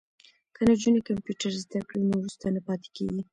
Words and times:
که 0.53 0.61
نجونې 0.69 1.01
کمپیوټر 1.07 1.51
زده 1.63 1.79
کړی 1.87 2.03
نو 2.09 2.13
وروسته 2.17 2.45
نه 2.55 2.61
پاتې 2.67 2.87
کیږي. 2.95 3.21